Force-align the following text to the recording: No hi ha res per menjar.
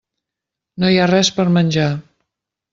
No 0.85 0.89
hi 0.89 0.97
ha 1.03 1.07
res 1.13 1.31
per 1.37 1.47
menjar. 1.61 1.89